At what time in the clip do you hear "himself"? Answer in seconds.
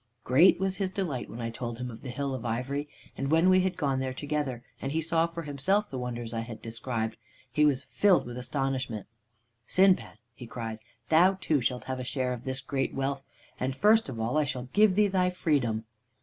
5.43-5.91